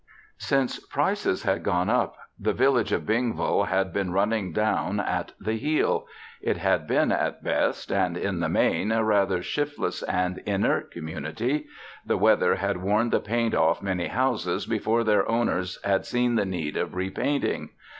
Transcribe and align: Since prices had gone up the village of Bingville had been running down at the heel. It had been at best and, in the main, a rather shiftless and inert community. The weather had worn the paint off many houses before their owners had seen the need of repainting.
Since 0.39 0.79
prices 0.87 1.43
had 1.43 1.61
gone 1.61 1.87
up 1.87 2.15
the 2.39 2.53
village 2.53 2.91
of 2.91 3.03
Bingville 3.05 3.67
had 3.67 3.93
been 3.93 4.11
running 4.11 4.51
down 4.51 4.99
at 4.99 5.33
the 5.39 5.53
heel. 5.57 6.07
It 6.41 6.57
had 6.57 6.87
been 6.87 7.11
at 7.11 7.43
best 7.43 7.91
and, 7.91 8.17
in 8.17 8.39
the 8.39 8.49
main, 8.49 8.91
a 8.91 9.03
rather 9.03 9.43
shiftless 9.43 10.01
and 10.01 10.39
inert 10.39 10.89
community. 10.89 11.67
The 12.03 12.17
weather 12.17 12.55
had 12.55 12.77
worn 12.77 13.11
the 13.11 13.19
paint 13.19 13.53
off 13.53 13.83
many 13.83 14.07
houses 14.07 14.65
before 14.65 15.03
their 15.03 15.29
owners 15.29 15.77
had 15.83 16.07
seen 16.07 16.33
the 16.33 16.45
need 16.45 16.77
of 16.77 16.95
repainting. 16.95 17.69